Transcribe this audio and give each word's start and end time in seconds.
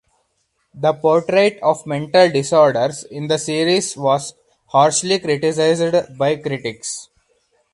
The 0.73 0.93
portrait 0.95 1.59
of 1.61 1.85
mental 1.85 2.31
disorders 2.31 3.03
in 3.03 3.27
the 3.27 3.37
series 3.37 3.95
was 3.95 4.33
harshly 4.65 5.19
criticised 5.19 6.17
by 6.17 6.37
critics. 6.37 7.07